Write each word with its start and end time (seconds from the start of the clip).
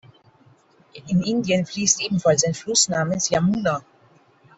In 1.09 1.21
Indien 1.21 1.63
fließt 1.63 2.01
ebenfalls 2.01 2.43
ein 2.43 2.55
Fluss 2.55 2.89
namens 2.89 3.29
Yamuna. 3.29 3.85